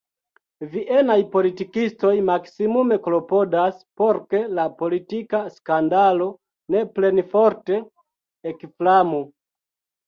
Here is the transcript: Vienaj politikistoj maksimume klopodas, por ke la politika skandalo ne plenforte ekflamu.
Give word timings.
Vienaj 0.69 1.17
politikistoj 1.35 2.13
maksimume 2.29 2.97
klopodas, 3.09 3.85
por 4.03 4.21
ke 4.33 4.41
la 4.61 4.67
politika 4.83 5.45
skandalo 5.59 6.33
ne 6.77 6.83
plenforte 6.99 7.83
ekflamu. 8.57 9.25